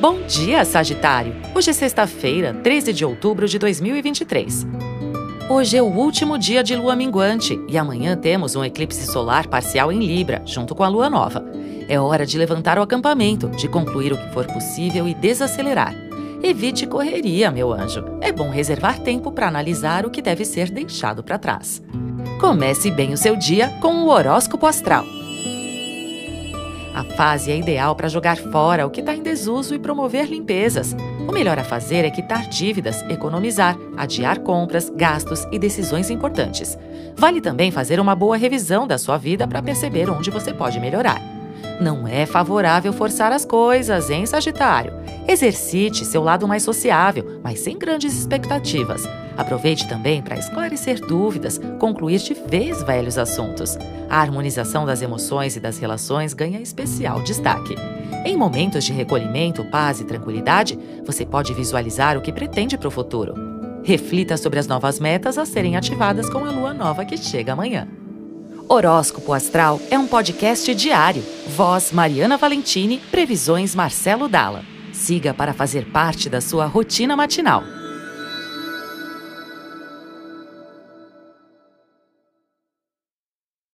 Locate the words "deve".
20.20-20.44